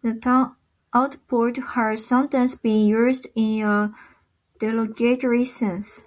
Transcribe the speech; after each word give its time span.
The 0.00 0.14
term 0.14 0.56
outport 0.94 1.58
has 1.58 2.06
sometimes 2.06 2.54
been 2.54 2.86
used 2.86 3.26
in 3.34 3.66
a 3.66 3.92
derogatory 4.58 5.44
sense. 5.44 6.06